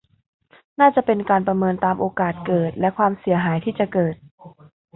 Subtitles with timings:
[0.79, 4.15] น่าจะเป็นการประเมินตามโอกาสเกิดและความเสียหายที่จะเกิด